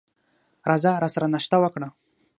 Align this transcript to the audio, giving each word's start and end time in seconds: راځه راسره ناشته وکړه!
راځه 0.69 0.91
راسره 1.03 1.27
ناشته 1.33 1.57
وکړه! 1.59 1.87